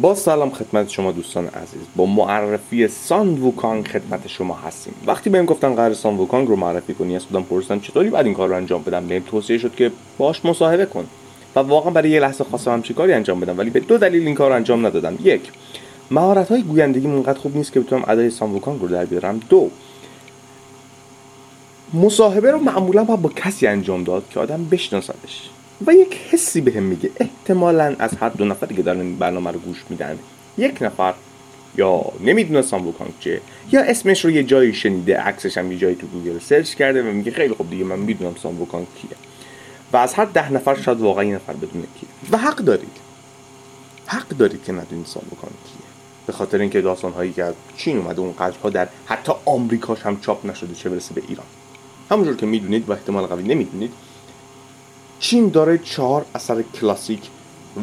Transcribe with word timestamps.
با 0.00 0.14
سلام 0.14 0.50
خدمت 0.50 0.88
شما 0.88 1.12
دوستان 1.12 1.46
عزیز. 1.46 1.80
با 1.96 2.06
معرفی 2.06 2.88
سان 2.88 3.28
ووکانگ 3.28 3.88
خدمت 3.88 4.26
شما 4.26 4.54
هستیم. 4.54 4.94
وقتی 5.06 5.30
بهم 5.30 5.44
گفتن 5.44 5.74
قرار 5.74 5.94
سان 5.94 6.16
ووکانگ 6.16 6.48
رو 6.48 6.56
معرفی 6.56 6.94
کنی 6.94 7.16
از 7.16 7.24
خودم 7.24 7.42
پرسیدم 7.42 7.80
چطوری 7.80 8.10
بعد 8.10 8.26
این 8.26 8.34
کار 8.34 8.48
رو 8.48 8.56
انجام 8.56 8.82
بدم؟ 8.82 9.06
بهم 9.06 9.22
توصیه 9.22 9.58
شد 9.58 9.74
که 9.74 9.90
باش 10.18 10.44
مصاحبه 10.44 10.86
کن. 10.86 11.04
و 11.56 11.60
واقعا 11.60 11.90
برای 11.90 12.10
یه 12.10 12.20
لحظه 12.20 12.44
خواستم 12.44 12.72
همچین 12.72 12.96
کاری 12.96 13.12
انجام 13.12 13.40
بدم 13.40 13.58
ولی 13.58 13.70
به 13.70 13.80
دو 13.80 13.98
دلیل 13.98 14.26
این 14.26 14.34
کار 14.34 14.50
رو 14.50 14.56
انجام 14.56 14.86
ندادم. 14.86 15.18
یک 15.24 15.40
مهارت 16.10 16.48
های 16.48 16.62
گویندگی 16.62 17.06
اونقدر 17.06 17.38
خوب 17.38 17.56
نیست 17.56 17.72
که 17.72 17.80
بتونم 17.80 18.04
ادای 18.08 18.30
سان 18.30 18.50
ووکانگ 18.50 18.80
رو 18.80 18.88
در 18.88 19.04
بیارم. 19.04 19.40
دو 19.48 19.70
مصاحبه 21.94 22.50
رو 22.50 22.58
معمولا 22.58 23.04
باید 23.04 23.22
با 23.22 23.28
کسی 23.28 23.66
انجام 23.66 24.04
داد 24.04 24.24
که 24.30 24.40
آدم 24.40 24.64
بشناسدش. 24.64 25.50
و 25.86 25.92
یک 25.92 26.18
حسی 26.30 26.60
بهم 26.60 26.82
میگه. 26.82 27.10
احتمالا 27.20 27.96
از 27.98 28.10
هر 28.20 28.28
دو 28.28 28.44
نفری 28.44 28.74
که 28.74 28.82
دارن 28.82 29.14
برنامه 29.14 29.50
رو 29.50 29.58
گوش 29.58 29.84
میدن 29.90 30.18
یک 30.58 30.82
نفر 30.82 31.14
یا 31.76 32.04
نمی‌دونه 32.20 32.62
سان 32.62 32.75
ووکانگ 32.75 33.12
چیه 33.20 33.40
یا 33.72 33.80
اسمش 33.80 34.24
رو 34.24 34.30
یه 34.30 34.42
جایی 34.44 34.74
شنیده 34.74 35.20
عکسش 35.20 35.58
هم 35.58 35.72
یه 35.72 35.78
جایی 35.78 35.94
تو 35.94 36.06
گوگل 36.06 36.38
سرچ 36.38 36.74
کرده 36.74 37.02
و 37.02 37.12
میگه 37.12 37.30
خیلی 37.30 37.54
خوب 37.54 37.70
دیگه 37.70 37.84
من 37.84 37.98
می‌دونم 37.98 38.34
سان 38.42 38.53
ووکانگ 38.53 38.86
کیه 39.00 39.10
و 39.92 39.96
از 39.96 40.14
هر 40.14 40.24
ده 40.24 40.52
نفر 40.52 40.74
شاید 40.74 41.00
واقعا 41.00 41.24
یه 41.24 41.34
نفر 41.34 41.52
بدونه 41.52 41.84
کیه. 42.00 42.08
و 42.30 42.36
حق 42.36 42.56
دارید. 42.56 42.96
حق 44.06 44.28
دارید 44.28 44.64
که 44.64 44.72
ندونید 44.72 45.06
سان 45.06 45.18
ووکانگ 45.18 45.52
کیه 45.64 45.88
به 46.26 46.32
خاطر 46.32 46.58
اینکه 46.58 46.80
داستان 46.80 47.12
هایی 47.12 47.32
که 47.32 47.44
از 47.44 47.54
چین 47.76 47.98
اومده 47.98 48.20
اون 48.20 48.34
ها 48.62 48.70
در 48.70 48.88
حتی 49.06 49.32
آمریکاش 49.44 50.02
هم 50.02 50.20
چاپ 50.20 50.46
نشده 50.46 50.74
چه 50.74 50.88
برسه 50.88 51.14
به 51.14 51.22
ایران. 51.28 51.46
همونجور 52.10 52.36
که 52.36 52.46
می‌دونید 52.46 52.88
و 52.88 52.92
احتمال 52.92 53.26
قوی 53.26 53.42
نمی‌دونید 53.42 53.92
چین 55.20 55.48
داره 55.48 55.78
چهار 55.78 56.26
اثر 56.34 56.62
کلاسیک 56.62 57.30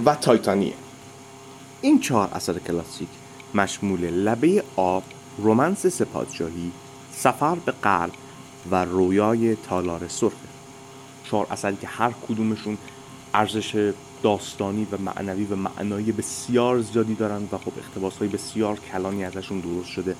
و 0.05 0.15
تایتانیه. 0.15 0.73
این 1.81 1.99
چهار 1.99 2.29
اثر 2.33 2.59
کلاسیک 2.59 3.09
مشمول 3.53 3.99
لبه 3.99 4.63
آب 4.75 5.03
رومنس 5.37 5.87
سپادشاهی 5.87 6.71
سفر 7.11 7.55
به 7.55 7.71
غرب 7.71 8.11
و 8.71 8.85
رویای 8.85 9.55
تالار 9.55 10.07
سرخه 10.07 10.35
چهار 11.23 11.47
اثری 11.51 11.75
که 11.75 11.87
هر 11.87 12.11
کدومشون 12.27 12.77
ارزش 13.33 13.93
داستانی 14.23 14.87
و 14.91 14.97
معنوی 14.97 15.45
و 15.45 15.55
معنایی 15.55 16.11
بسیار 16.11 16.81
زیادی 16.81 17.15
دارن 17.15 17.43
و 17.51 17.57
خب 17.57 17.71
اقتباس 17.77 18.17
های 18.17 18.27
بسیار 18.27 18.79
کلانی 18.91 19.25
ازشون 19.25 19.59
درست 19.59 19.89
شده 19.89 20.15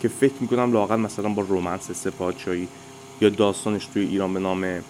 که 0.00 0.08
فکر 0.08 0.34
می‌کنم 0.40 0.72
لاقل 0.72 0.96
مثلا 0.96 1.28
با 1.28 1.42
رومنس 1.42 1.90
سپادشاهی 1.90 2.68
یا 3.20 3.28
داستانش 3.28 3.86
توی 3.86 4.02
ایران 4.06 4.34
به 4.34 4.40
نام 4.40 4.82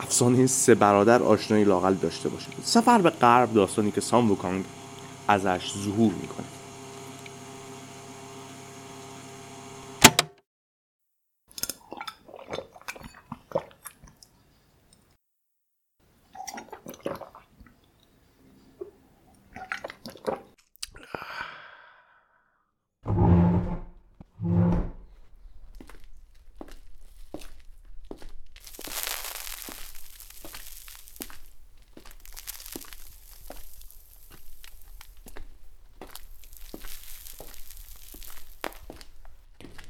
افسانه 0.00 0.46
سه 0.46 0.74
برادر 0.74 1.22
آشنایی 1.22 1.64
لاقل 1.64 1.94
داشته 1.94 2.28
باشید. 2.28 2.54
سفر 2.64 2.98
به 2.98 3.10
غرب 3.10 3.54
داستانی 3.54 3.90
که 3.90 4.00
سام 4.00 4.28
ازش 5.28 5.72
ظهور 5.84 6.12
می‌کنه. 6.12 6.46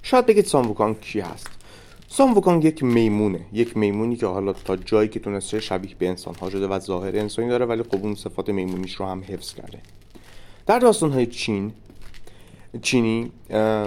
شاید 0.06 0.26
بگید 0.26 0.44
ساموکانگ 0.44 1.00
کی 1.00 1.20
هست؟ 1.20 1.50
ساموکانگ 2.08 2.64
یک 2.64 2.82
میمونه 2.82 3.40
یک 3.52 3.76
میمونی 3.76 4.16
که 4.16 4.26
حالا 4.26 4.52
تا 4.52 4.76
جایی 4.76 5.08
که 5.08 5.20
تونسته 5.20 5.60
شبیه 5.60 5.94
به 5.98 6.08
انسان 6.08 6.34
ها 6.34 6.50
شده 6.50 6.68
و 6.68 6.78
ظاهر 6.78 7.16
انسانی 7.16 7.48
داره 7.48 7.64
ولی 7.64 7.82
خب 7.82 8.14
صفات 8.14 8.50
میمونیش 8.50 8.94
رو 8.94 9.06
هم 9.06 9.24
حفظ 9.28 9.54
کرده. 9.54 9.78
در 10.66 10.78
داستان 10.78 11.12
های 11.12 11.26
چین 11.26 11.72
چینی 12.82 13.32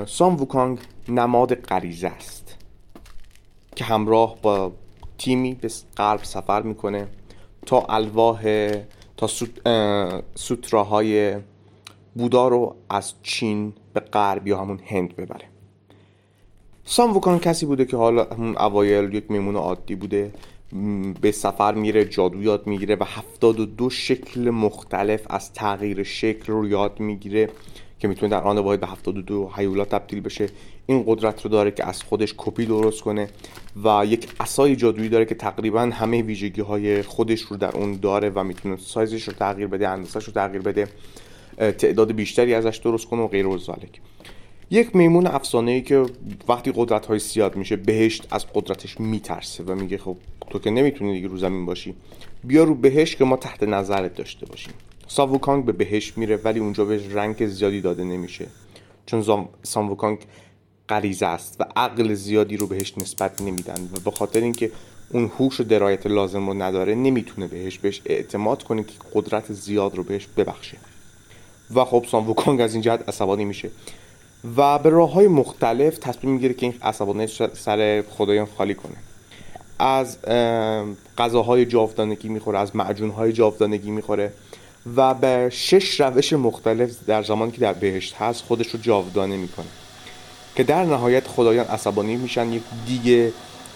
سام 0.06 0.36
ووکانگ 0.36 0.80
نماد 1.10 1.56
غریزه 1.56 2.08
است 2.08 2.56
که 3.76 3.86
همراه 3.86 4.36
با 4.42 4.72
تیمی 5.18 5.54
به 5.54 5.72
غرب 5.98 6.24
سفر 6.24 6.62
می‌کنه 6.62 7.08
تا 7.66 7.86
الواح 7.90 8.72
تا 9.18 9.28
سوتراهای 10.36 11.36
بودا 12.16 12.48
رو 12.48 12.76
از 12.90 13.14
چین 13.24 13.74
به 13.94 14.00
غرب 14.00 14.48
یا 14.48 14.62
همون 14.62 14.80
هند 14.86 15.16
ببره. 15.16 15.49
سام 16.92 17.14
ووکان 17.14 17.40
کسی 17.40 17.66
بوده 17.66 17.86
که 17.86 17.98
حالا 17.98 18.28
اوایل 18.60 19.14
یک 19.14 19.32
میمون 19.32 19.56
عادی 19.56 19.96
بوده 19.96 20.32
به 21.22 21.32
سفر 21.32 21.74
میره 21.74 22.06
جادو 22.06 22.44
یاد 22.44 22.68
می‌گیره 22.68 22.96
و 22.96 23.04
هفتاد 23.04 23.60
و 23.60 23.66
دو 23.66 23.90
شکل 23.90 24.50
مختلف 24.50 25.22
از 25.30 25.54
تغییر 25.54 26.04
شکل 26.04 26.54
رو 26.54 26.68
یاد 26.68 27.00
می‌گیره 27.00 27.50
که 28.00 28.08
می‌تونه 28.08 28.32
در 28.32 28.42
آن 28.42 28.58
واحد 28.58 28.80
به 28.80 28.88
72 28.88 29.52
هیولا 29.56 29.86
تبدیل 29.86 30.22
بشه. 30.22 30.50
این 30.86 31.04
قدرت 31.08 31.42
رو 31.42 31.50
داره 31.50 31.72
که 31.72 31.88
از 31.88 32.04
خودش 32.04 32.34
کپی 32.38 32.66
درست 32.66 33.02
کنه 33.02 33.30
و 33.84 34.06
یک 34.06 34.28
اسای 34.40 34.76
جادویی 34.76 35.10
داره 35.10 35.26
که 35.26 35.36
تقریبا 35.36 35.82
همه 35.82 36.22
ویژگی 36.22 36.62
های 36.62 37.02
خودش 37.02 37.42
رو 37.42 37.58
در 37.58 37.78
اون 37.78 38.00
داره 38.02 38.30
و 38.30 38.44
می‌تونه 38.44 38.78
سایزش 38.78 39.24
رو 39.24 39.34
تغییر 39.34 39.68
بده 39.68 39.90
اندازش 39.90 40.24
رو 40.24 40.34
تغییر 40.34 40.62
بده. 40.62 40.88
تعداد 41.58 42.12
بیشتری 42.12 42.54
ازش 42.54 42.78
درست 42.78 43.08
کنه 43.08 43.22
و 43.22 43.28
غیر 43.28 43.48
و 43.48 43.58
یک 44.72 44.96
میمون 44.96 45.28
افسانه 45.28 45.72
ای 45.72 45.82
که 45.82 46.06
وقتی 46.48 46.72
قدرت 46.76 47.06
های 47.06 47.20
زیاد 47.20 47.56
میشه 47.56 47.76
بهشت 47.76 48.28
از 48.32 48.46
قدرتش 48.54 49.00
میترسه 49.00 49.64
و 49.64 49.76
میگه 49.76 49.98
خب 49.98 50.18
تو 50.50 50.60
که 50.60 50.70
نمی‌تونی 50.70 51.14
دیگه 51.14 51.28
رو 51.28 51.38
زمین 51.38 51.66
باشی 51.66 51.96
بیا 52.44 52.64
رو 52.64 52.76
بهشت 52.76 53.18
که 53.18 53.26
ما 53.26 53.38
تحت 53.38 53.64
نظرت 53.64 54.16
داشته 54.16 54.46
باشیم. 54.46 54.74
ساووکانگ 55.08 55.66
به 55.66 55.72
بهشت 55.72 56.18
میره 56.18 56.36
ولی 56.36 56.60
اونجا 56.60 56.86
بهش 56.86 57.02
رنگ 57.12 57.48
زیادی 57.48 57.82
داده 57.82 58.04
نمیشه. 58.04 58.48
چون 59.06 59.48
ساووکانگ 59.64 60.18
غریزه 60.90 61.26
است 61.26 61.62
و 61.62 61.66
عقل 61.76 62.14
زیادی 62.14 62.58
رو 62.58 62.68
بهش 62.68 62.98
نسبت 62.98 63.42
نمیدن 63.42 63.90
و 63.94 64.00
به 64.06 64.12
خاطر 64.12 64.42
اینکه 64.42 64.72
اون 65.14 65.32
هوش 65.40 65.60
و 65.60 65.64
درایت 65.64 66.08
لازم 66.08 66.48
رو 66.48 66.54
نداره 66.54 66.96
نمی‌تونه 66.96 67.48
بهش 67.48 67.78
بهش 67.78 68.02
اعتماد 68.06 68.64
کنه 68.64 68.84
که 68.84 68.94
قدرت 69.14 69.54
زیاد 69.54 69.96
رو 69.96 70.04
بهش 70.04 70.28
ببخشه. 70.38 70.78
و 71.76 71.86
خب 71.86 72.06
سام 72.12 72.60
از 72.60 72.74
این 72.74 72.82
جهت 72.82 73.10
عصبانی 73.10 73.46
میشه. 73.46 73.70
و 74.58 74.80
به 74.80 74.90
راه 74.90 75.12
های 75.12 75.28
مختلف 75.28 75.98
تصمیم 75.98 76.34
می‌گیره 76.34 76.54
که 76.54 76.66
این 76.66 76.76
عصبانه 76.82 77.28
سر 77.54 78.04
خدایان 78.10 78.48
خالی 78.58 78.76
کنه. 78.76 78.96
از 79.80 80.18
غذاهای 81.18 81.66
جاودانگی 81.66 82.30
می‌خوره 82.30 82.60
از 82.60 82.76
معجونهای 82.76 83.34
جاودانگی 83.34 83.92
می‌خوره 83.92 84.34
و 84.96 85.14
به 85.14 85.50
شش 85.52 86.02
روش 86.02 86.34
مختلف 86.34 86.92
در 87.08 87.24
زمانی 87.24 87.52
که 87.52 87.62
در 87.62 87.74
بهشت 87.74 88.16
هست 88.16 88.44
خودش 88.44 88.68
رو 88.68 88.80
جاودانه 88.80 89.38
می‌کنه 89.38 89.66
که 90.56 90.64
در 90.64 90.86
نهایت 90.86 91.28
خدایان 91.28 91.66
عصبانی 91.66 92.16
میشن 92.16 92.54
یک 92.54 92.64
دیگه 92.88 93.32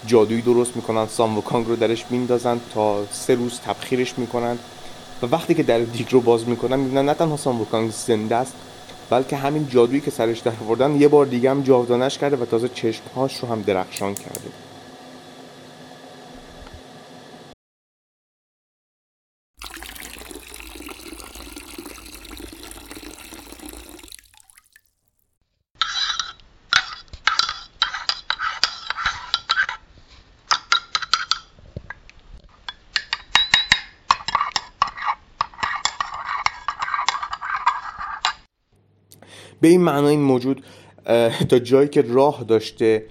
جادویی 0.06 0.42
درست 0.42 0.76
می‌کنن 0.76 1.06
سام 1.06 1.38
و 1.38 1.40
کانگ 1.40 1.66
رو 1.66 1.76
درش 1.76 2.04
میندازن 2.10 2.60
تا 2.74 3.06
سه 3.10 3.34
روز 3.34 3.60
تبخیرش 3.60 4.18
می‌کنن 4.18 4.58
و 5.22 5.26
وقتی 5.26 5.54
که 5.54 5.62
در 5.62 5.78
دیگ 5.78 6.06
رو 6.10 6.20
باز 6.20 6.48
می‌کنن 6.48 6.78
می‌بینن 6.78 7.04
نه 7.08 7.14
تنها 7.14 7.36
سام 7.36 7.60
و 7.60 7.90
زنده 7.90 8.36
است 8.36 8.54
بلکه 9.10 9.36
همین 9.36 9.68
جادویی 9.68 10.00
که 10.00 10.10
سرش 10.10 10.38
در 10.38 10.52
آوردن 10.66 11.00
یه 11.00 11.08
بار 11.08 11.26
دیگه 11.26 11.50
هم 11.50 11.62
جاودانش 11.62 12.18
کرده 12.18 12.36
و 12.36 12.44
تازه 12.44 12.68
چشمهاش 12.68 13.40
رو 13.40 13.48
هم 13.48 13.62
درخشان 13.62 14.14
کرده. 14.14 14.53
به 39.64 39.70
این 39.70 39.80
معنای 39.80 40.10
این 40.10 40.20
موجود 40.20 40.64
تا 41.48 41.58
جایی 41.58 41.88
که 41.88 42.02
راه 42.02 42.44
داشته 42.48 43.06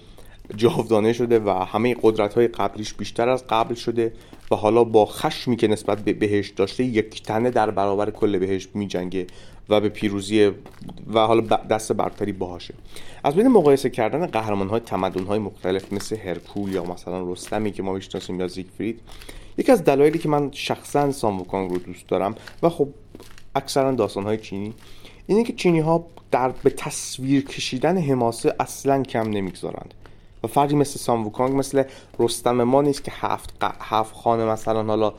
جاودانه 0.55 1.13
شده 1.13 1.39
و 1.39 1.49
همه 1.49 1.95
قدرت 2.01 2.33
های 2.33 2.47
قبلیش 2.47 2.93
بیشتر 2.93 3.29
از 3.29 3.47
قبل 3.47 3.75
شده 3.75 4.13
و 4.51 4.55
حالا 4.55 4.83
با 4.83 5.05
خشمی 5.05 5.55
که 5.55 5.67
نسبت 5.67 5.99
به 5.99 6.13
بهش 6.13 6.49
داشته 6.49 6.83
یک 6.83 7.23
تنه 7.23 7.49
در 7.49 7.71
برابر 7.71 8.11
کل 8.11 8.37
بهش 8.37 8.67
می 8.73 8.87
جنگه 8.87 9.27
و 9.69 9.81
به 9.81 9.89
پیروزی 9.89 10.51
و 11.13 11.19
حالا 11.19 11.41
دست 11.41 11.93
برتری 11.93 12.31
باهاشه. 12.31 12.73
از 13.23 13.35
بین 13.35 13.47
مقایسه 13.47 13.89
کردن 13.89 14.25
قهرمان 14.25 14.67
های 14.67 14.79
تمدن 14.79 15.23
های 15.23 15.39
مختلف 15.39 15.93
مثل 15.93 16.17
هرکول 16.17 16.73
یا 16.73 16.83
مثلا 16.83 17.31
رستمی 17.31 17.71
که 17.71 17.83
ما 17.83 17.93
می‌شناسیم 17.93 18.39
یا 18.39 18.47
زیگفرید 18.47 18.99
یکی 19.57 19.71
از 19.71 19.83
دلایلی 19.83 20.19
که 20.19 20.29
من 20.29 20.51
شخصا 20.51 21.11
ساموکانگ 21.11 21.71
رو 21.71 21.77
دوست 21.77 22.07
دارم 22.07 22.35
و 22.63 22.69
خب 22.69 22.87
اکثرا 23.55 23.91
داستان 23.91 24.23
های 24.23 24.37
چینی 24.37 24.73
اینه 25.27 25.43
که 25.43 25.53
چینی 25.53 25.79
ها 25.79 26.05
در 26.31 26.49
به 26.49 26.69
تصویر 26.69 27.45
کشیدن 27.45 27.97
حماسه 27.97 28.55
اصلا 28.59 29.03
کم 29.03 29.29
نمی‌گذارند. 29.29 29.93
و 30.43 30.47
فردی 30.47 30.75
مثل 30.75 30.99
ساموکانگ 30.99 31.55
مثل 31.55 31.83
رستم 32.19 32.63
ما 32.63 32.81
نیست 32.81 33.03
که 33.03 33.11
هفت, 33.15 33.53
هفت 33.81 34.15
خانه 34.15 34.45
مثلا 34.45 34.83
حالا 34.83 35.13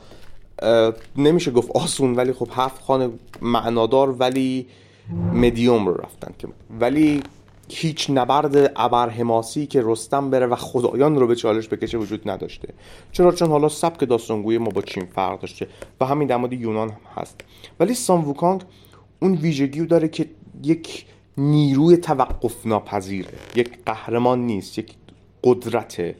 نمیشه 1.17 1.51
گفت 1.51 1.71
آسون 1.71 2.15
ولی 2.15 2.33
خب 2.33 2.47
هفت 2.51 2.81
خانه 2.83 3.09
معنادار 3.41 4.09
ولی 4.09 4.67
مدیوم 5.33 5.87
رو 5.87 5.93
رفتن 5.93 6.33
که 6.39 6.47
ولی 6.79 7.23
هیچ 7.69 8.09
نبرد 8.09 8.71
ابرحماسی 8.75 9.65
که 9.65 9.81
رستم 9.85 10.29
بره 10.29 10.45
و 10.45 10.55
خدایان 10.55 11.15
رو 11.15 11.27
به 11.27 11.35
چالش 11.35 11.67
بکشه 11.67 11.97
وجود 11.97 12.29
نداشته. 12.29 12.67
چرا؟ 13.11 13.31
چون 13.31 13.49
حالا 13.49 13.69
سبک 13.69 14.03
داستانگوی 14.03 14.57
ما 14.57 14.69
با 14.69 14.81
چین 14.81 15.05
فرق 15.05 15.39
داشته. 15.39 15.67
و 16.01 16.05
همین 16.05 16.27
در 16.27 16.53
یونان 16.53 16.89
هم 16.89 16.97
هست. 17.15 17.41
ولی 17.79 17.93
سام 17.93 18.27
ووکانگ 18.27 18.61
اون 19.25 19.35
ویژگی 19.35 19.79
رو 19.79 19.85
داره 19.85 20.07
که 20.07 20.25
یک 20.63 21.05
نیروی 21.37 21.97
توقف 21.97 22.65
ناپذیره 22.65 23.33
یک 23.55 23.69
قهرمان 23.85 24.39
نیست 24.39 24.79
یک 24.79 24.93
قدرته 25.43 26.15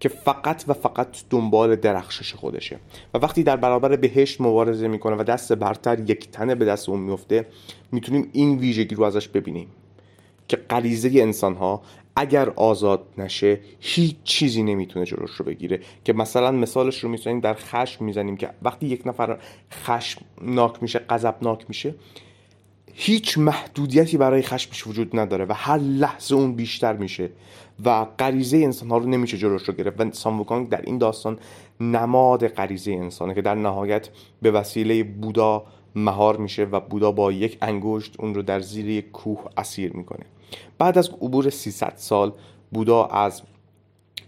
که 0.00 0.08
فقط 0.08 0.64
و 0.68 0.72
فقط 0.72 1.08
دنبال 1.30 1.76
درخشش 1.76 2.34
خودشه. 2.34 2.78
و 3.14 3.18
وقتی 3.18 3.42
در 3.42 3.56
برابر 3.56 3.96
بهشت 3.96 4.40
مبارزه 4.40 4.88
می‌کنه 4.88 5.16
و 5.16 5.22
دست 5.22 5.52
برتر 5.52 6.10
یک 6.10 6.30
تنه 6.30 6.54
به 6.54 6.64
دست 6.64 6.88
اون 6.88 7.00
میفته 7.00 7.46
می‌تونیم 7.92 8.28
این 8.32 8.58
ویژگی 8.58 8.94
رو 8.94 9.04
ازش 9.04 9.28
ببینیم 9.28 9.68
که 10.48 10.56
غریزه 10.56 11.10
انسان 11.14 11.54
ها 11.54 11.82
اگر 12.16 12.50
آزاد 12.50 13.06
نشه 13.18 13.60
هیچ 13.80 14.16
چیزی 14.24 14.62
نمی‌تونه 14.62 15.06
جلوش 15.06 15.30
رو 15.30 15.44
بگیره. 15.44 15.80
که 16.04 16.12
مثلا 16.12 16.50
مثالش 16.50 17.04
رو 17.04 17.10
می‌تونیم 17.10 17.40
در 17.40 17.54
خشم 17.54 18.04
می‌زنیم 18.04 18.36
که 18.36 18.50
وقتی 18.62 18.86
یک 18.86 19.06
نفر 19.06 19.38
خشمناک 19.72 20.82
میشه 20.82 20.98
غضبناک 20.98 21.64
میشه 21.68 21.94
هیچ 22.96 23.38
محدودیتی 23.38 24.16
برای 24.16 24.42
خشمش 24.42 24.86
وجود 24.86 25.18
نداره 25.18 25.44
و 25.44 25.52
هر 25.56 25.78
لحظه 25.78 26.34
اون 26.34 26.54
بیشتر 26.54 26.96
میشه 26.96 27.30
و 27.84 28.04
غریزه 28.04 28.56
انسان 28.56 28.88
ها 28.88 28.98
رو 28.98 29.06
نمیشه 29.06 29.38
جلوش 29.38 29.62
رو 29.62 29.74
گرفت. 29.74 30.00
و 30.00 30.10
ساموکانگ 30.12 30.68
در 30.68 30.80
این 30.80 30.98
داستان 30.98 31.38
نماد 31.80 32.48
غریزه 32.48 32.92
انسانه 32.92 33.34
که 33.34 33.42
در 33.42 33.54
نهایت 33.54 34.08
به 34.42 34.50
وسیله 34.50 35.04
بودا 35.04 35.64
مهار 35.94 36.36
میشه 36.36 36.64
و 36.64 36.80
بودا 36.80 37.12
با 37.12 37.32
یک 37.32 37.58
انگشت 37.62 38.14
اون 38.18 38.34
رو 38.34 38.42
در 38.42 38.60
زیر 38.60 38.88
یک 38.88 39.10
کوه 39.10 39.44
اسیر 39.56 39.92
می‌کنه. 39.96 40.24
بعد 40.78 40.98
از 40.98 41.08
عبور 41.08 41.50
300 41.50 41.92
سال 41.96 42.32
بودا 42.72 43.04
از 43.04 43.42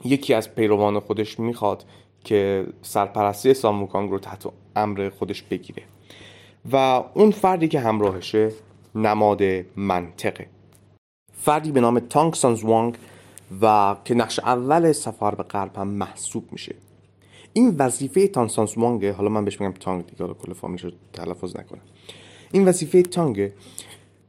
یکی 0.05 0.35
از 0.35 0.55
پیروان 0.55 1.01
خودش 1.01 1.39
می‌خواد 1.39 1.85
که 2.25 2.67
سرپرستی 2.83 3.55
ساموکانگ 3.55 4.11
رو 4.11 4.19
تحت 4.19 4.47
امر 4.77 5.11
خودش 5.19 5.43
بگیره. 5.43 5.83
و 6.73 6.77
اون 7.15 7.31
فردی 7.31 7.69
که 7.69 7.81
همراهشه 7.81 8.53
نماد 8.95 9.43
منطقه. 9.77 10.47
فردی 11.33 11.73
به 11.73 11.81
نام 11.81 11.99
تانگ 11.99 12.35
سانز 12.35 12.65
وانگ 12.65 12.97
و 13.63 13.97
که 14.05 14.15
نقش 14.15 14.39
اول 14.39 14.93
سفر 14.93 15.35
به 15.35 15.43
غرب 15.43 15.77
هم 15.77 15.89
محسوب 15.89 16.45
میشه. 16.53 16.75
این 17.53 17.75
وظیفه 17.79 18.29
تانسانس 18.29 18.79
وانگه 18.79 19.13
حالا 19.13 19.29
من 19.29 19.45
بهش 19.45 19.61
میگم 19.61 19.73
تانگ 19.73 20.07
دیگه 20.07 20.25
حالا 20.25 20.35
کل 20.35 20.53
فامیلش 20.53 20.85
رو 20.85 20.91
تلفظ 21.13 21.57
نکنم. 21.57 21.81
این 22.53 22.69
وظیفه 22.69 23.03
تانگه 23.03 23.53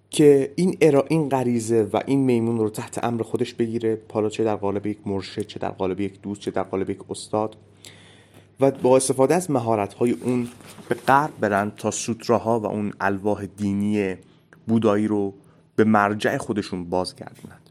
که 0.09 0.53
این 0.55 0.77
ارا 0.81 1.05
این 1.09 1.29
غریزه 1.29 1.89
و 1.93 2.01
این 2.05 2.19
میمون 2.19 2.57
رو 2.57 2.69
تحت 2.69 3.03
امر 3.03 3.23
خودش 3.23 3.53
بگیره 3.53 4.01
حالا 4.13 4.29
چه 4.29 4.43
در 4.43 4.55
قالب 4.55 4.85
یک 4.85 4.97
مرشد 5.05 5.41
چه 5.41 5.59
در 5.59 5.69
قالب 5.69 5.99
یک 5.99 6.21
دوست 6.21 6.41
چه 6.41 6.51
در 6.51 6.63
قالب 6.63 6.89
یک 6.89 6.99
استاد. 7.09 7.55
و 8.59 8.71
با 8.71 8.95
استفاده 8.95 9.35
از 9.35 9.51
مهارت 9.51 9.93
های 9.93 10.11
اون 10.11 10.47
به 10.89 10.95
غرب 10.95 11.39
برن 11.39 11.71
تا 11.77 11.91
سوتراها 11.91 12.59
و 12.59 12.65
اون 12.65 12.93
الواح 12.99 13.45
دینی 13.45 14.15
بودایی 14.67 15.07
رو 15.07 15.33
به 15.75 15.83
مرجع 15.83 16.37
خودشون 16.37 16.89
بازگردونند 16.89 17.69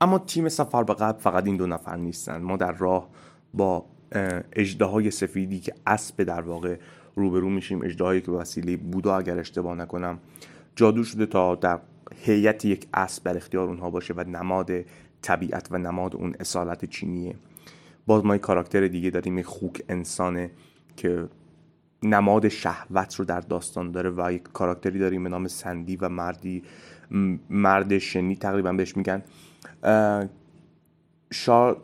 اما 0.00 0.18
تیم 0.18 0.48
سفر 0.48 0.82
به 0.82 0.94
غرب 0.94 1.18
فقط 1.18 1.46
این 1.46 1.56
دو 1.56 1.66
نفر 1.66 1.96
نیستن. 1.96 2.42
ما 2.42 2.56
در 2.56 2.72
راه 2.72 3.08
با 3.54 3.84
های 4.80 5.10
سفیدی 5.10 5.60
که 5.60 5.74
اسب 5.86 6.22
در 6.22 6.40
واقع 6.40 6.76
روبرو 7.14 7.48
میشیم 7.48 7.82
اجدهایی 7.82 8.20
که 8.20 8.30
وسیله 8.30 8.76
بودا 8.76 9.16
اگر 9.16 9.38
اشتباه 9.38 9.74
نکنم 9.74 10.18
جادو 10.76 11.04
شده 11.04 11.26
تا 11.26 11.54
در 11.54 11.78
هیئت 12.16 12.64
یک 12.64 12.86
اسب 12.94 13.24
در 13.24 13.36
اختیار 13.36 13.68
اونها 13.68 13.90
باشه 13.90 14.14
و 14.14 14.24
نماد 14.24 14.70
طبیعت 15.22 15.68
و 15.70 15.78
نماد 15.78 16.16
اون 16.16 16.34
اصالت 16.40 16.84
چینیه 16.84 17.34
باز 18.06 18.24
ما 18.24 18.36
یک 18.36 18.40
کاراکتر 18.40 18.86
دیگه 18.88 19.10
داریم 19.10 19.38
یک 19.38 19.46
خوک 19.46 19.82
انسانه 19.88 20.50
که 20.96 21.28
نماد 22.02 22.48
شهوت 22.48 23.14
رو 23.14 23.24
در 23.24 23.40
داستان 23.40 23.90
داره 23.90 24.10
و 24.10 24.32
یک 24.32 24.42
کاراکتری 24.42 24.98
داریم 24.98 25.24
به 25.24 25.30
نام 25.30 25.48
سندی 25.48 25.96
و 25.96 26.08
مردی 26.08 26.62
مرد 27.50 27.98
شنی 27.98 28.36
تقریبا 28.36 28.72
بهش 28.72 28.96
میگن. 28.96 29.22
شا 31.32 31.76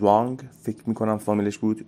وانگ 0.00 0.42
فکر 0.62 0.82
می‌کنم 0.86 1.18
فامیلش 1.18 1.58
بود. 1.58 1.86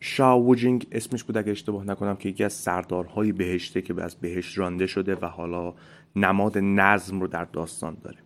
شا 0.00 0.40
ووجینگ 0.40 0.86
اسمش 0.92 1.24
بود 1.24 1.36
اگه 1.36 1.50
اشتباه 1.50 1.84
نکنم 1.84 2.16
که 2.16 2.28
یکی 2.28 2.44
از 2.44 2.52
سردارهای 2.52 3.32
بهشته 3.32 3.82
که 3.82 4.02
از 4.02 4.16
بهشت 4.16 4.58
رانده 4.58 4.86
شده 4.86 5.14
و 5.14 5.26
حالا 5.26 5.74
نماد 6.16 6.58
نظم 6.58 7.20
رو 7.20 7.26
در 7.26 7.44
داستان 7.44 7.96
داره. 8.02 8.18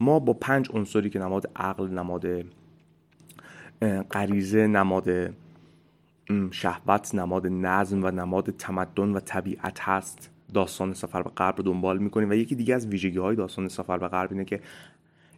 ما 0.00 0.18
با 0.18 0.32
پنج 0.32 0.68
عنصری 0.74 1.10
که 1.10 1.18
نماد 1.18 1.50
عقل 1.56 1.88
نماد 1.88 2.26
غریزه 4.10 4.66
نماد 4.66 5.34
شهوت 6.50 7.14
نماد 7.14 7.46
نظم 7.46 8.04
و 8.04 8.10
نماد 8.10 8.50
تمدن 8.50 9.10
و 9.10 9.20
طبیعت 9.20 9.80
هست 9.80 10.30
داستان 10.54 10.94
سفر 10.94 11.22
به 11.22 11.30
غرب 11.30 11.56
رو 11.56 11.62
دنبال 11.62 11.98
می‌کنیم 11.98 12.30
و 12.30 12.32
یکی 12.32 12.54
دیگه 12.54 12.74
از 12.74 12.86
ویژگی 12.86 13.18
های 13.18 13.36
داستان 13.36 13.68
سفر 13.68 13.98
به 13.98 14.08
غرب 14.08 14.32
اینه 14.32 14.44
که 14.44 14.60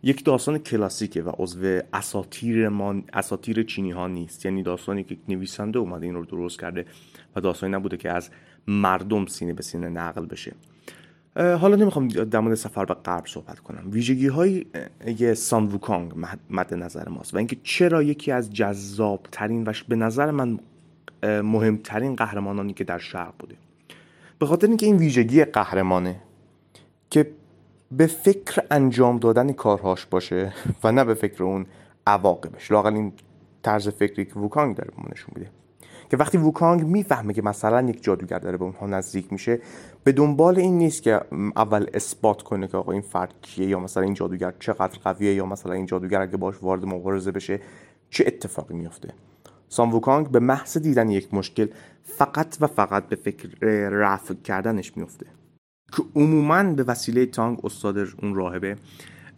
یک 0.03 0.25
داستان 0.25 0.59
کلاسیکه 0.59 1.23
و 1.23 1.31
عضو 1.39 1.81
اساتیر 1.93 2.69
ما 2.69 2.95
اساتیر 3.13 3.63
چینی 3.63 3.91
ها 3.91 4.09
نیست. 4.09 4.45
یعنی 4.45 4.63
داستانی 4.63 5.05
که 5.05 5.17
نویسنده 5.29 5.79
اومده 5.79 6.07
این 6.07 6.15
رو 6.15 6.25
درست 6.25 6.61
کرده 6.61 6.87
و 7.37 7.41
داستانی 7.41 7.73
نبوده 7.73 7.97
که 7.97 8.11
از 8.11 8.31
مردم 8.67 9.27
سینه 9.27 9.53
به 9.53 9.63
سینه 9.63 9.89
نقل 9.89 10.27
بشه. 10.27 10.53
حالا 11.37 11.77
نمی‌خوام 11.77 12.09
در 12.09 12.41
مورد 12.41 12.55
سفر 12.55 12.85
به 12.85 12.95
غرب 12.95 13.27
صحبت 13.27 13.59
کنم. 13.61 13.91
ویژگی 13.91 14.27
های 14.27 14.65
سان 15.35 15.67
ووکانگ 15.67 16.13
مد 16.51 16.75
نظر 16.75 17.09
ماست. 17.09 17.35
و 17.35 17.39
اینکه 17.39 17.57
چرا 17.63 18.03
یکی 18.03 18.33
از 18.33 18.53
جذاب 18.53 19.27
ترین 19.33 19.65
و 19.65 19.73
به 19.89 19.97
نظر 19.97 20.31
من 20.31 20.59
مهمترین 21.23 22.17
قهرمانانی 22.17 22.73
که 22.73 22.85
در 22.85 22.99
شرق 22.99 23.35
بوده. 23.39 23.55
به 24.39 24.47
خاطر 24.47 24.67
اینکه 24.67 24.87
این 24.87 24.97
ویژگی 24.97 25.45
قهرمانه 25.45 26.21
که 27.11 27.31
به 27.93 28.07
فکر 28.07 28.63
انجام 28.71 29.19
دادن 29.19 29.53
کارهاش 29.53 30.07
باشه 30.07 30.53
و 30.85 30.93
نه 30.93 31.05
به 31.05 31.15
فکر 31.15 31.43
اون 31.45 31.67
عواقبش. 32.07 32.71
لاقل 32.71 32.95
این 32.95 33.13
طرز 33.63 33.89
فکری 33.89 34.25
که 34.25 34.35
ووکانگ 34.35 34.77
داره 34.77 34.91
نشون 35.13 35.35
میده. 35.37 35.51
که 36.13 36.19
وقتی 36.19 36.39
ووکانگ 36.39 36.87
می‌فهمه 36.87 37.33
که 37.33 37.43
مثلا 37.43 37.89
یک 37.89 38.03
جادوگر 38.03 38.39
داره 38.39 38.57
به 38.57 38.65
اونها 38.65 38.87
نزدیک 38.87 39.33
میشه 39.33 39.61
به 40.05 40.13
دنبال 40.13 40.59
این 40.59 40.79
نیست 40.79 41.03
که 41.03 41.21
اول 41.57 41.87
اثبات 41.95 42.43
کنه 42.43 42.67
که 42.67 42.77
آقا 42.77 42.93
این 42.93 43.03
فرد 43.03 43.35
کیه 43.43 43.67
یا 43.67 43.81
مثلا 43.81 44.03
این 44.03 44.15
جادوگر 44.15 44.55
چقدر 44.61 44.99
قویه 45.05 45.35
یا 45.35 45.47
مثلا 45.47 45.73
این 45.73 45.87
جادوگر 45.87 46.21
اگه 46.21 46.37
باش 46.37 46.55
وارد 46.63 46.85
مبارزه 46.85 47.31
بشه 47.31 47.61
چه 48.11 48.25
اتفاقی 48.27 48.75
میفته 48.75 49.15
سام 49.69 49.95
ووکانگ 49.95 50.29
به 50.29 50.41
محض 50.41 50.79
دیدن 50.79 51.11
یک 51.11 51.35
مشکل 51.35 51.69
فقط 52.03 52.57
و 52.61 52.67
فقط 52.67 53.09
به 53.09 53.17
فکر 53.17 53.49
رفع 53.89 54.35
کردنش 54.35 54.97
میفته 54.97 55.27
که 55.97 56.03
عموما 56.17 56.63
به 56.63 56.83
وسیله 56.83 57.27
تانگ 57.27 57.59
استاد 57.65 57.99
اون 57.99 58.35
راهبه 58.35 58.77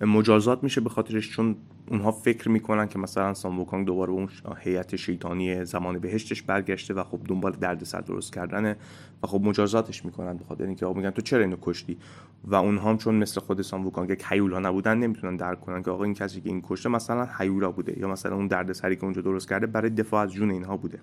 مجازات 0.01 0.63
میشه 0.63 0.81
به 0.81 0.91
خاطرش 0.91 1.31
چون 1.31 1.57
اونها 1.91 2.13
فکر 2.13 2.49
می‌کنن 2.49 2.89
که 2.89 2.99
مثلا 2.99 3.35
سام 3.35 3.85
دوباره 3.85 4.11
اون 4.11 4.29
هیئت 4.59 4.97
شیطانی 4.97 5.65
زمان 5.65 5.99
بهشتش 5.99 6.43
برگشته 6.43 6.95
و 6.95 7.05
خب 7.05 7.21
دنبال 7.29 7.53
دردسر 7.53 8.01
درست 8.01 8.33
کردنه 8.33 8.77
و 9.23 9.27
خب 9.27 9.41
مجازاتش 9.41 10.05
می‌کنن 10.05 10.37
به 10.37 10.45
خاطر 10.45 10.65
اینکه 10.65 10.87
آقا 10.87 10.99
میگن 10.99 11.11
تو 11.11 11.23
چرا 11.23 11.41
اینو 11.41 11.57
کشتی؟ 11.63 11.97
و 12.45 12.55
اونها 12.55 12.91
هم 12.91 12.99
چون 12.99 13.15
مثل 13.15 13.41
خود 13.41 13.67
ووکانگ 13.73 14.11
یک 14.11 14.25
هیولا 14.29 14.59
نبودن 14.59 14.99
نمی‌تونن 14.99 15.37
درک 15.37 15.61
کنن 15.61 15.83
که 15.83 15.91
آقا 15.91 16.05
این 16.05 16.15
کسی 16.15 16.41
که 16.41 16.49
این 16.49 16.63
کشته 16.69 16.89
مثلا 16.89 17.29
هیولا 17.39 17.71
بوده 17.71 17.99
یا 17.99 18.09
مثلا 18.09 18.37
اون 18.37 18.47
دردسری 18.47 18.97
که 18.97 19.05
اونجا 19.05 19.23
درست 19.23 19.49
کرده 19.49 19.67
برای 19.67 19.91
دفاع 19.91 20.23
از 20.23 20.33
جون 20.33 20.51
اینها 20.51 20.77
بوده. 20.77 20.99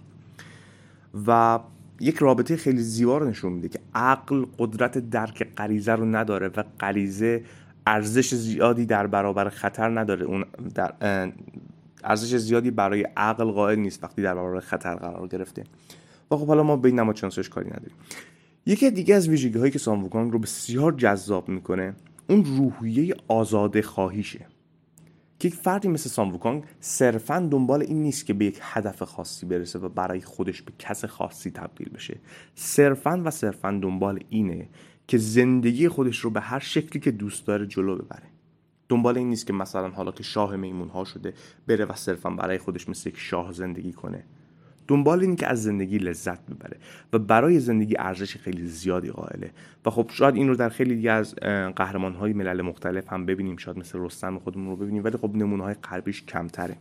و 1.27 1.59
یک 1.99 2.17
رابطه 2.17 2.55
خیلی 2.55 2.81
زیبا 2.81 3.17
رو 3.17 3.29
نشون 3.29 3.51
میده 3.53 3.69
که 3.69 3.79
عقل 3.95 4.45
قدرت 4.59 4.97
درک 5.09 5.55
غریزه 5.55 5.91
رو 5.91 6.05
نداره 6.05 6.47
و 6.47 6.63
غریزه 6.79 7.43
ارزش 7.87 8.35
زیادی 8.35 8.85
در 8.85 9.07
برابر 9.07 9.49
خطر 9.49 9.99
نداره. 9.99 10.25
اون 10.25 10.45
در 10.75 10.93
ارزش 12.03 12.35
زیادی 12.35 12.71
برای 12.71 13.07
عقل 13.17 13.51
قائل 13.51 13.79
نیست 13.79 14.03
وقتی 14.03 14.21
در 14.21 14.35
برابر 14.35 14.59
خطر 14.59 14.95
قرار 14.95 15.27
گرفته. 15.27 15.63
و 16.31 16.35
خب 16.35 16.47
حالا 16.47 16.63
ما 16.63 16.77
به 16.77 16.89
این 16.89 16.99
نماد 16.99 17.49
کاری 17.49 17.67
نداریم. 17.67 17.95
یکی 18.65 18.91
دیگه 18.91 19.15
از 19.15 19.29
ویژگی 19.29 19.59
هایی 19.59 19.71
که 19.71 19.79
ساموکانگ 19.79 20.31
رو 20.31 20.39
بسیار 20.39 20.91
جذاب 20.91 21.49
می‌کنه 21.49 21.93
اون 22.29 22.45
روحیه 22.45 23.15
آزاده 23.27 23.81
خواهیشه. 23.81 24.45
که 25.39 25.47
یک 25.47 25.55
فردی 25.55 25.87
مثل 25.87 26.09
ساموکانگ 26.09 26.63
صرفا 26.79 27.39
دنبال 27.51 27.81
این 27.81 28.03
نیست 28.03 28.25
که 28.25 28.33
به 28.33 28.45
یک 28.45 28.59
هدف 28.61 29.03
خاصی 29.03 29.45
برسه 29.45 29.79
و 29.79 29.89
برای 29.89 30.21
خودش 30.21 30.61
به 30.61 30.71
کس 30.79 31.05
خاصی 31.05 31.51
تبدیل 31.51 31.89
بشه. 31.89 32.17
صرفا 32.55 33.21
و 33.25 33.31
صرفا 33.31 33.79
دنبال 33.81 34.19
اینه 34.29 34.67
که 35.11 35.17
زندگی 35.17 35.87
خودش 35.87 36.19
رو 36.19 36.29
به 36.29 36.41
هر 36.41 36.59
شکلی 36.59 36.99
که 36.99 37.11
دوست 37.11 37.47
داره 37.47 37.65
جلو 37.65 37.95
ببره. 37.95 38.23
دنبال 38.89 39.17
این 39.17 39.29
نیست 39.29 39.47
که 39.47 39.53
مثلا 39.53 39.89
حالا 39.89 40.11
که 40.11 40.23
شاه 40.23 40.55
میمون 40.55 40.87
ها 40.87 41.03
شده 41.03 41.33
بره 41.67 41.85
و 41.85 41.93
صرفا 41.95 42.29
برای 42.29 42.57
خودش 42.57 42.89
مثل 42.89 43.09
یک 43.09 43.17
شاه 43.17 43.51
زندگی 43.51 43.93
کنه. 43.93 44.23
دنبال 44.87 45.21
این 45.21 45.35
که 45.35 45.47
از 45.47 45.63
زندگی 45.63 45.97
لذت 45.97 46.45
ببره 46.45 46.77
و 47.13 47.19
برای 47.19 47.59
زندگی 47.59 47.95
ارزش 47.99 48.37
خیلی 48.37 48.65
زیادی 48.67 49.09
قائله. 49.09 49.51
و 49.85 49.89
خب 49.89 50.09
شاید 50.13 50.35
این 50.35 50.47
رو 50.47 50.55
در 50.55 50.69
خیلی 50.69 50.95
دیگه 50.95 51.11
از 51.11 51.35
قهرمان 51.75 52.13
های 52.13 52.33
ملل 52.33 52.61
مختلف 52.61 53.13
هم 53.13 53.25
ببینیم. 53.25 53.57
شاید 53.57 53.77
مثل 53.77 53.99
رستم 53.99 54.39
خودمون 54.39 54.69
رو 54.69 54.75
ببینیم. 54.75 55.03
ولی 55.03 55.17
خب 55.17 55.35
نمونه 55.35 55.63
های 55.63 55.73
غربیش 55.73 56.23
کمتره. 56.23 56.77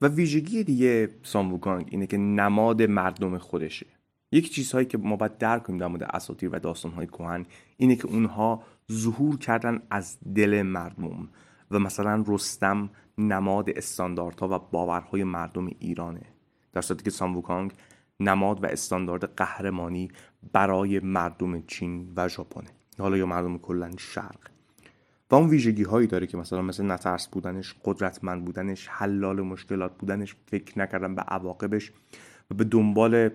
و 0.00 0.08
ویژگی 0.08 0.64
دیگه 0.64 1.08
ساموگانگ 1.22 1.88
اینه 1.90 2.06
که 2.06 2.16
نماد 2.16 2.82
مردم 2.82 3.38
خودشه. 3.38 3.95
یک 4.32 4.52
چیزهایی 4.52 4.86
که 4.86 4.98
ما 4.98 5.16
باید 5.16 5.38
درک 5.38 5.62
کنیم 5.62 5.78
در 5.78 5.86
مورد 5.86 6.02
اساطیر 6.02 6.50
و 6.52 6.58
داستانهای 6.58 7.06
کهن 7.06 7.46
اینه 7.76 7.96
که 7.96 8.06
اونها 8.06 8.62
ظهور 8.92 9.38
کردن 9.38 9.82
از 9.90 10.18
دل 10.34 10.62
مردم 10.62 11.28
و 11.70 11.78
مثلا 11.78 12.24
رستم 12.26 12.90
نماد 13.18 13.70
استانداردها 13.70 14.48
و 14.48 14.58
باورهای 14.58 15.24
مردم 15.24 15.66
ایرانه. 15.66 16.22
در 16.72 16.80
صورتی 16.80 17.04
که 17.04 17.10
ساموکانگ 17.10 17.72
نماد 18.20 18.64
و 18.64 18.66
استاندارد 18.66 19.36
قهرمانی 19.36 20.10
برای 20.52 21.00
مردم 21.00 21.62
چین 21.62 22.12
و 22.16 22.28
ژاپن 22.28 22.64
حالا 22.98 23.16
یا 23.16 23.26
مردم 23.26 23.58
کلا 23.58 23.90
شرق. 23.98 24.38
و 25.30 25.34
اون 25.34 25.48
ویژگی 25.48 25.82
هایی 25.82 26.06
داره 26.06 26.26
که 26.26 26.36
مثلا 26.36 26.62
مثل 26.62 26.90
نترس 26.90 27.28
بودنش 27.28 27.74
قدرتمند 27.84 28.44
بودنش 28.44 28.88
حلال 28.88 29.40
مشکلات 29.40 29.98
بودنش 29.98 30.36
فکر 30.46 30.78
نکردن 30.78 31.14
به 31.14 31.22
عواقبش 31.22 31.92
و 32.50 32.54
به 32.54 32.64
دنبال 32.64 33.30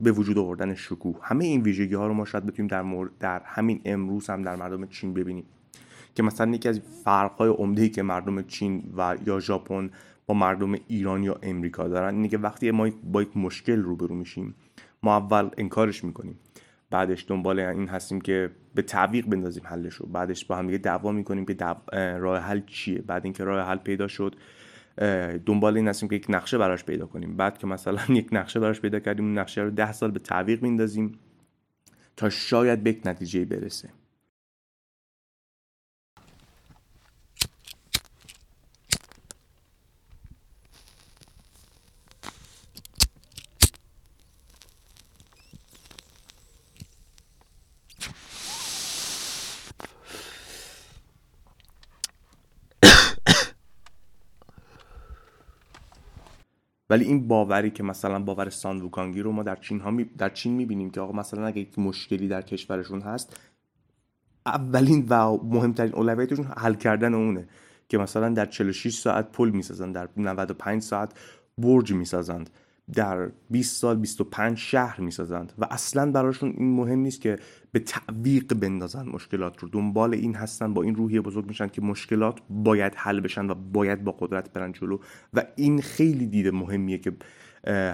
به 0.00 0.12
وجود 0.12 0.38
آوردن 0.38 0.74
شکوه. 0.74 1.16
همه 1.22 1.44
این 1.44 1.62
ویژگی 1.62 1.94
ها 1.94 2.06
رو 2.06 2.14
ما 2.14 2.24
شاید 2.24 2.46
بتونیم 2.46 2.68
در, 2.68 2.82
مورد 2.82 3.10
در 3.20 3.42
همین 3.44 3.80
امروز 3.84 4.30
هم 4.30 4.42
در 4.42 4.56
مردم 4.56 4.86
چین 4.86 5.14
ببینیم. 5.14 5.44
که 6.14 6.22
مثلا 6.22 6.54
یکی 6.54 6.68
از 6.68 6.80
فرق 7.04 7.32
های 7.32 7.48
عمده 7.48 7.88
که 7.88 8.02
مردم 8.02 8.42
چین 8.42 8.82
و 8.96 9.16
یا 9.26 9.40
ژاپن 9.40 9.90
با 10.26 10.34
مردم 10.34 10.74
ایران 10.88 11.22
یا 11.22 11.38
امریکا 11.42 11.88
دارن 11.88 12.14
اینه 12.14 12.28
که 12.28 12.38
وقتی 12.38 12.70
ما 12.70 12.90
با 13.12 13.22
یک 13.22 13.36
مشکل 13.36 13.82
روبرو 13.82 14.14
میشیم 14.14 14.54
ما 15.02 15.16
اول 15.16 15.48
انکارش 15.58 16.04
می‌کنیم. 16.04 16.38
بعدش 16.90 17.24
دنبال 17.28 17.60
این 17.60 17.88
هستیم 17.88 18.20
که 18.20 18.50
به 18.74 18.82
تعویق 18.82 19.26
بندازیم 19.26 19.62
حلش 19.66 19.94
رو 19.94 20.06
بعدش 20.06 20.44
با 20.44 20.56
هم 20.56 20.66
دیگه 20.66 20.78
دعوا 20.78 21.12
می‌کنیم 21.12 21.44
که 21.44 21.56
راه 21.92 22.38
حل 22.38 22.60
چیه. 22.66 22.98
بعد 22.98 23.24
اینکه 23.24 23.44
راه 23.44 23.68
حل 23.68 23.76
پیدا 23.76 24.08
شد 24.08 24.36
دنبال 25.46 25.76
این 25.76 25.88
هستیم 25.88 26.08
که 26.08 26.16
یک 26.16 26.26
نقشه 26.28 26.58
براش 26.58 26.84
پیدا 26.84 27.06
کنیم. 27.06 27.36
بعد 27.36 27.58
که 27.58 27.66
مثلا 27.66 28.02
یک 28.14 28.28
نقشه 28.32 28.60
براش 28.60 28.80
پیدا 28.80 29.00
کردیم 29.00 29.38
نقشه 29.38 29.60
رو 29.60 29.70
ده 29.70 29.92
سال 29.92 30.10
به 30.10 30.18
تعویق 30.18 30.62
میندازیم 30.62 31.18
تا 32.16 32.30
شاید 32.30 32.82
به 32.82 32.90
یک 32.90 33.00
نتیجه 33.04 33.44
برسه. 33.44 33.88
ولی 56.92 57.04
این 57.04 57.28
باوری 57.28 57.70
که 57.70 57.82
مثلا 57.82 58.18
باور 58.18 58.50
سان 58.50 58.80
ووکانگی 58.80 59.20
رو 59.20 59.32
ما 59.32 59.42
در 59.42 59.56
چین 59.56 59.80
ها 59.80 59.90
می... 59.90 60.04
در 60.04 60.28
چین 60.28 60.52
می‌بینیم 60.52 60.90
که 60.90 61.00
آقا 61.00 61.12
مثلا 61.12 61.46
اگه 61.46 61.60
یک 61.60 61.78
مشکلی 61.78 62.28
در 62.28 62.42
کشورشون 62.42 63.00
هست 63.00 63.36
اولین 64.46 65.06
و 65.08 65.36
مهمترین 65.44 65.94
اولویتشون 65.94 66.44
حل 66.56 66.74
کردن 66.74 67.14
اونه 67.14 67.48
که 67.88 67.98
مثلا 67.98 68.28
در 68.28 68.46
46 68.46 68.94
ساعت 68.94 69.32
پل 69.32 69.50
می‌سازن 69.50 69.92
در 69.92 70.08
95 70.16 70.82
ساعت 70.82 71.12
برج 71.58 71.92
می‌سازند. 71.92 72.50
در 72.94 73.30
20 73.50 73.76
سال 73.76 73.96
25 73.96 74.58
شهر 74.58 75.00
می‌سازند 75.00 75.52
و 75.58 75.66
اصلا 75.70 76.12
براشون 76.12 76.54
این 76.58 76.76
مهم 76.76 76.98
نیست 76.98 77.20
که 77.20 77.38
به 77.72 77.78
تعویق 77.78 78.54
بندازن 78.54 79.06
مشکلات 79.08 79.58
رو. 79.58 79.68
دنبال 79.68 80.14
این 80.14 80.34
هستن 80.34 80.74
با 80.74 80.82
این 80.82 80.94
روحیه 80.94 81.20
بزرگ 81.20 81.46
میشن 81.46 81.68
که 81.68 81.82
مشکلات 81.82 82.38
باید 82.50 82.92
حل 82.96 83.20
بشن 83.20 83.50
و 83.50 83.54
باید 83.54 84.04
با 84.04 84.12
قدرت 84.12 84.52
برن 84.52 84.72
جلو. 84.72 84.98
و 85.34 85.44
این 85.56 85.80
خیلی 85.80 86.26
ایده 86.26 86.50
مهمیه 86.50 86.98
که 86.98 87.12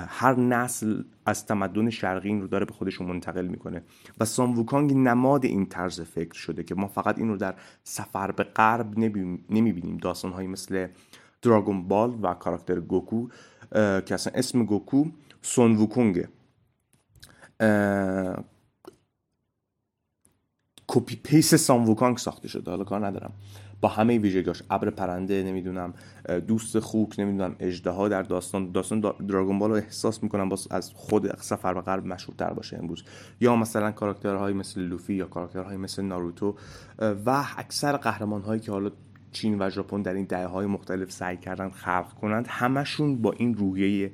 هر 0.08 0.34
نسل 0.40 1.02
از 1.26 1.46
تمدن 1.46 1.90
شرقی 1.90 2.28
این 2.28 2.40
رو 2.40 2.46
داره 2.46 2.64
به 2.64 2.72
خودشون 2.72 3.06
منتقل 3.06 3.46
می‌کنه. 3.46 3.82
و 4.20 4.24
سان 4.24 4.58
ووکانگ 4.58 4.94
نماد 4.94 5.44
این 5.44 5.66
طرز 5.66 6.00
فکر 6.00 6.34
شده 6.34 6.64
که 6.64 6.74
ما 6.74 6.86
فقط 6.86 7.18
این 7.18 7.28
رو 7.28 7.36
در 7.36 7.54
سفر 7.84 8.30
به 8.30 8.44
غرب 8.44 8.98
نمی‌بینیم. 9.50 9.96
داستانهایی 9.96 10.48
مثل 10.48 10.86
Dragon 11.42 11.88
Ball 11.88 12.18
و 12.22 12.34
کاراکتر 12.34 12.80
گوکو 12.80 13.28
که 13.72 14.14
اصلا 14.14 14.32
اسم 14.36 14.64
گوکو 14.64 15.04
سون 15.42 15.76
ووکونگه. 15.76 16.28
copy 20.86 21.16
paste 21.16 21.54
سان 21.54 21.84
ووکانگ 21.84 22.18
ساخته 22.18 22.48
شده. 22.48 22.70
حالا 22.70 22.84
کار 22.84 23.06
ندارم. 23.06 23.32
با 23.80 23.88
همه 23.88 24.18
ویژگیاش 24.18 24.62
ابر 24.70 24.90
پرنده 24.90 25.42
نمی‌دونم 25.42 25.94
دوست 26.46 26.78
خوک 26.78 27.20
نمی‌دونم 27.20 27.56
ها 27.86 28.08
در 28.08 28.22
داستان. 28.22 28.72
داستان 28.72 29.00
دراگون 29.00 29.58
بال 29.58 29.72
احساس 29.72 30.22
می‌کنم 30.22 30.48
باز 30.48 30.68
از 30.70 30.92
خود 30.94 31.40
سفر 31.40 31.74
به 31.74 31.80
غرب 31.80 32.06
مشهورتر 32.06 32.52
باشه 32.52 32.76
امروز. 32.76 33.04
یا 33.40 33.56
مثلا 33.56 33.90
کاراکترهایی 33.90 34.56
مثل 34.56 34.80
لوفی 34.80 35.14
یا 35.14 35.26
کاراکترهایی 35.26 35.78
مثل 35.78 36.02
ناروتو. 36.02 36.56
و 36.98 37.44
اکثر 37.56 37.96
قهرمان 37.96 38.42
هایی 38.42 38.60
که 38.60 38.72
حالا 38.72 38.90
چین 39.32 39.62
و 39.62 39.70
ژاپن 39.70 40.02
در 40.02 40.14
این 40.14 40.24
دهه 40.24 40.46
های 40.46 40.66
مختلف 40.66 41.10
سعی 41.12 41.36
کردن 41.36 41.70
خلق 41.70 42.12
کنند. 42.20 42.46
همشون 42.48 43.22
با 43.22 43.32
این 43.32 43.54
روحیه 43.54 44.10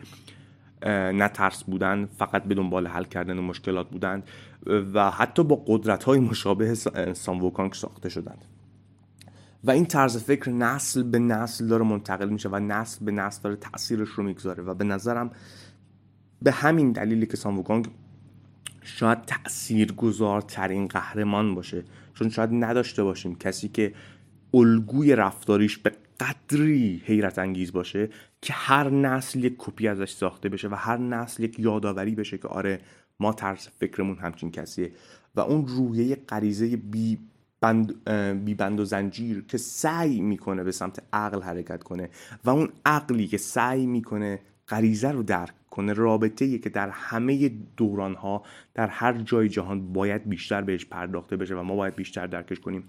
نترس 0.86 1.64
بودن 1.64 2.06
فقط 2.06 2.44
به 2.44 2.54
دنبال 2.54 2.86
حل 2.86 3.04
کردن 3.04 3.40
مشکلات 3.40 3.90
بودند 3.90 4.22
و 4.66 5.10
حتی 5.10 5.44
با 5.44 5.62
قدرت 5.66 6.04
های 6.04 6.18
مشابه 6.18 6.74
سام 7.14 7.44
ووکانگ 7.44 7.72
ساخته 7.72 8.08
شدند. 8.08 8.44
و 9.64 9.70
این 9.70 9.86
طرز 9.86 10.24
فکر 10.24 10.50
نسل 10.50 11.02
به 11.02 11.18
نسل 11.18 11.66
داره 11.66 11.84
منتقل 11.84 12.28
میشه 12.28 12.48
و 12.48 12.56
نسل 12.56 13.04
به 13.04 13.12
نسل 13.12 13.42
داره 13.42 13.56
تاثیرش 13.56 14.08
رو 14.08 14.24
می‌گذاره 14.24 14.62
و 14.62 14.74
به 14.74 14.84
نظرم 14.84 15.30
به 16.42 16.52
همین 16.52 16.92
دلیلی 16.92 17.26
که 17.26 17.36
سام 17.36 17.58
ووکانگ 17.58 17.88
شاید 18.82 19.24
تأثیر 19.24 19.92
گذارترین 19.92 20.86
قهرمان 20.86 21.54
باشه. 21.54 21.84
چون 22.14 22.28
شاید 22.28 22.50
نداشته 22.52 23.02
باشیم. 23.02 23.34
کسی 23.34 23.68
که 23.68 23.94
الگوی 24.54 25.16
رفتاریش 25.16 25.78
به 25.78 25.92
قدری 26.20 27.02
حیرت 27.04 27.38
انگیز 27.38 27.72
باشه 27.72 28.08
که 28.40 28.52
هر 28.52 28.90
نسل 28.90 29.44
یک 29.44 29.54
کپی 29.58 29.88
ازش 29.88 30.10
ساخته 30.10 30.48
بشه 30.48 30.68
و 30.68 30.74
هر 30.74 30.96
نسل 30.96 31.42
یک 31.42 31.58
یادآوری 31.58 32.14
بشه 32.14 32.38
که 32.38 32.48
آره 32.48 32.80
ما 33.20 33.32
طرز 33.32 33.68
فکرمون 33.68 34.16
همچین 34.16 34.50
کسیه. 34.50 34.92
و 35.34 35.40
اون 35.40 35.66
رویه 35.66 36.16
غریزه 36.28 36.76
بی 36.76 37.18
بند, 37.60 38.10
بی 38.44 38.54
بند 38.54 38.80
و 38.80 38.84
زنجیر 38.84 39.44
که 39.48 39.58
سعی 39.58 40.20
می‌کنه 40.20 40.64
به 40.64 40.72
سمت 40.72 41.02
عقل 41.12 41.42
حرکت 41.42 41.82
کنه 41.82 42.10
و 42.44 42.50
اون 42.50 42.68
عقلی 42.86 43.26
که 43.26 43.38
سعی 43.38 43.86
می‌کنه 43.86 44.40
غریزه 44.68 45.10
رو 45.10 45.22
درک 45.22 45.54
کنه 45.70 45.92
رابطه 45.92 46.58
که 46.58 46.70
در 46.70 46.90
همه 46.90 47.50
دوران 47.76 48.14
ها 48.14 48.42
در 48.74 48.86
هر 48.86 49.12
جای 49.12 49.48
جهان 49.48 49.92
باید 49.92 50.28
بیشتر 50.28 50.60
بهش 50.60 50.84
پرداخته 50.84 51.36
بشه 51.36 51.54
و 51.54 51.62
ما 51.62 51.76
باید 51.76 51.96
بیشتر 51.96 52.26
درکش 52.26 52.60
کنیم. 52.60 52.84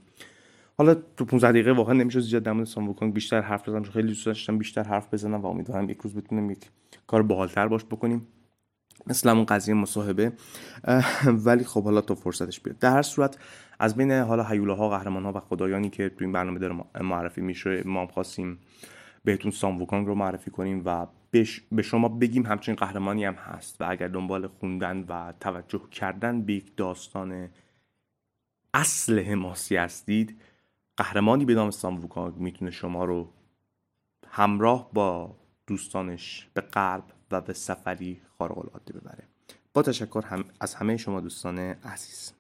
حالا 0.77 0.96
تو 1.17 1.25
15 1.25 1.51
دقیقه 1.51 1.72
واقعا 1.72 1.94
نمیشه 1.94 2.20
زیاد 2.20 2.44
در 2.44 2.51
مورد 2.51 2.67
سام 2.67 3.12
بیشتر 3.12 3.41
حرف 3.41 3.70
بزنم 3.70 3.84
خیلی 3.84 4.08
دوست 4.08 4.25
داشتم 4.25 4.58
بیشتر 4.58 4.84
حرف 4.84 5.13
بزنم 5.13 5.41
و 5.41 5.46
امیدوارم 5.46 5.89
یک 5.89 5.98
روز 5.98 6.15
بتونیم 6.15 6.51
یک 6.51 6.70
کار 7.08 7.22
باحالتر 7.22 7.67
باش 7.67 7.86
بکنیم. 7.86 8.27
مثل 9.08 9.29
اون 9.29 9.46
قضیه 9.46 9.74
مصاحبه. 9.74 10.32
ولی 11.46 11.63
خب 11.63 11.84
حالا 11.84 12.01
تو 12.01 12.15
فرصتش 12.15 12.60
بیاد. 12.60 12.79
در 12.79 12.91
هر 12.91 13.01
صورت 13.01 13.38
از 13.79 13.96
بین 13.96 14.12
حالا 14.12 14.44
هیوله 14.44 14.74
ها 14.74 14.89
قهرمان 14.89 15.25
ها 15.25 15.32
و 15.36 15.39
خدایانی 15.39 15.89
که 15.89 16.10
تو 16.10 16.15
این 16.20 16.32
برنامه 16.32 16.60
داره 16.60 16.75
معرفی 17.01 17.41
میشه 17.41 17.84
ما 17.86 18.08
خواستیم 18.08 18.60
بهتون 19.24 19.51
سام 19.51 19.86
رو 19.89 20.15
معرفی 20.15 20.51
کنیم 20.51 20.82
و 20.86 21.08
به 21.72 21.82
شما 21.82 22.10
بگیم 22.10 22.46
همچنین 22.46 22.75
قهرمانی 22.75 23.25
هم 23.25 23.34
هست 23.34 23.82
و 23.82 23.86
اگر 23.89 24.08
دنبال 24.08 24.48
خوندن 24.48 25.05
و 25.10 25.34
توجه 25.39 25.82
کردن 25.91 26.41
به 26.41 26.53
یک 26.53 26.75
داستان 26.77 27.50
اصل 28.74 29.20
حماسی 29.20 29.75
هستید 29.75 30.41
قهرمانی 30.98 31.46
به 31.46 31.54
نام 31.56 31.72
سام 31.72 32.00
ووکانگ 32.00 32.36
می‌تونه 32.38 32.72
شما 32.72 33.06
رو 33.06 33.34
همراه 34.28 34.90
با 34.94 35.36
دوستانش 35.68 36.48
به 36.54 36.62
غرب 36.62 37.04
و 37.32 37.42
به 37.42 37.54
سفری 37.54 38.22
خارق 38.38 38.58
العاده 38.58 38.94
ببره. 38.94 39.28
با 39.74 39.82
تشکر 39.82 40.24
هم 40.25 40.46
از 40.60 40.75
همه 40.75 40.98
شما 40.98 41.22
دوستان 41.22 41.60
عزیز. 41.60 42.34